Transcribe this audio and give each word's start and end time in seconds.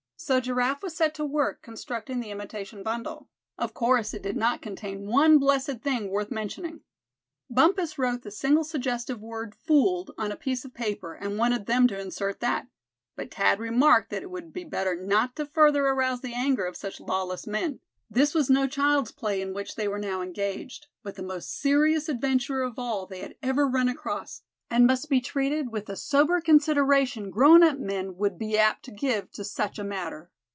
So 0.23 0.39
Giraffe 0.39 0.83
was 0.83 0.95
set 0.95 1.15
to 1.15 1.25
work 1.25 1.63
constructing 1.63 2.19
the 2.19 2.29
imitation 2.29 2.83
bundle. 2.83 3.27
Of 3.57 3.73
course 3.73 4.13
it 4.13 4.21
did 4.21 4.37
not 4.37 4.61
contain 4.61 5.07
one 5.07 5.39
blessed 5.39 5.81
thing 5.81 6.09
worth 6.11 6.29
mentioning. 6.29 6.81
Bumpus 7.49 7.97
wrote 7.97 8.21
the 8.21 8.29
single 8.29 8.63
suggestive 8.63 9.19
word 9.19 9.55
"fooled" 9.55 10.11
on 10.19 10.31
a 10.31 10.35
piece 10.37 10.63
of 10.63 10.75
paper, 10.75 11.15
and 11.15 11.39
wanted 11.39 11.65
them 11.65 11.87
to 11.87 11.99
insert 11.99 12.39
that; 12.39 12.67
but 13.15 13.33
Thad 13.33 13.59
remarked 13.59 14.11
that 14.11 14.21
it 14.21 14.29
would 14.29 14.53
be 14.53 14.63
better 14.63 14.95
not 14.95 15.35
to 15.37 15.45
further 15.47 15.87
arouse 15.87 16.21
the 16.21 16.35
anger 16.35 16.65
of 16.65 16.77
such 16.77 16.99
lawless 17.01 17.47
men. 17.47 17.79
This 18.07 18.35
was 18.35 18.47
no 18.47 18.67
child's 18.67 19.11
play 19.11 19.41
in 19.41 19.55
which 19.55 19.73
they 19.75 19.87
were 19.87 19.99
now 19.99 20.21
engaged, 20.21 20.85
but 21.01 21.15
the 21.15 21.23
most 21.23 21.49
serious 21.59 22.07
adventure 22.07 22.61
of 22.61 22.77
all 22.77 23.07
they 23.07 23.21
had 23.21 23.35
ever 23.41 23.67
run 23.67 23.89
across; 23.89 24.43
and 24.73 24.87
must 24.87 25.09
be 25.09 25.19
treated 25.19 25.69
with 25.69 25.87
the 25.87 25.97
sober 25.97 26.39
consideration 26.39 27.29
grown 27.29 27.61
up 27.61 27.77
men 27.77 28.15
would 28.15 28.39
be 28.39 28.57
apt 28.57 28.85
to 28.85 28.89
give 28.91 29.29
to 29.29 29.43
such 29.43 29.77
a 29.77 29.83
matter. 29.83 30.31